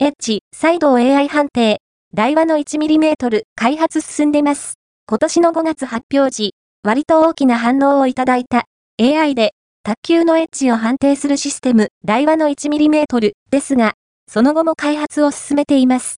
[0.00, 1.80] エッジ、再度 AI 判定、
[2.14, 4.74] 台話の 1mm 開発進んでます。
[5.08, 8.66] 今年の5月発表時、割と大きな反応をいただいた
[9.00, 13.94] AI で卓球のエッジを判定するシステム、台話の 1mm ですが、
[14.30, 16.14] その後も開発を進めています。